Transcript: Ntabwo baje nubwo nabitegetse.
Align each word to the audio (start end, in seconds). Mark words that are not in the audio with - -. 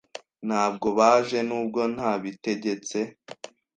Ntabwo 0.47 0.87
baje 0.99 1.39
nubwo 1.47 1.81
nabitegetse. 1.95 2.99